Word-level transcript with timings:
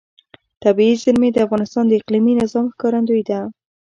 طبیعي 0.63 0.93
زیرمې 1.03 1.29
د 1.33 1.37
افغانستان 1.45 1.83
د 1.87 1.91
اقلیمي 1.99 2.33
نظام 2.41 2.65
ښکارندوی 2.73 3.21
ده. 3.29 3.39